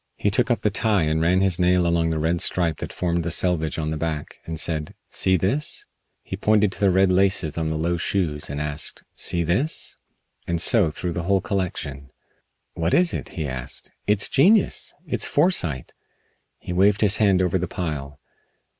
[0.15, 3.23] He took up the tie and ran his nail along the red stripe that formed
[3.23, 5.85] the selvedge on the back, and said: "See this?"
[6.23, 9.97] He pointed to the red laces of the low shoes and asked, "See this?"
[10.47, 12.09] And so through the whole collection.
[12.73, 13.91] "What is it?" he asked.
[14.07, 14.95] "It's genius!
[15.05, 15.93] It's foresight."
[16.57, 18.19] He waved his hand over the pile.